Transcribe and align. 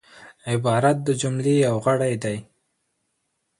عبارت 0.51 0.97
د 1.07 1.09
جملې 1.21 1.55
یو 1.65 1.75
غړی 1.85 2.13
دئ. 2.23 2.37